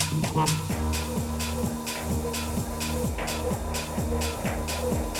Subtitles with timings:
[0.00, 0.30] Thank dạ
[4.82, 5.12] vâng.
[5.12, 5.17] you.